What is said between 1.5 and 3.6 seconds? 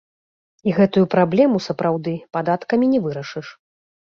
сапраўды, падаткамі не вырашыш.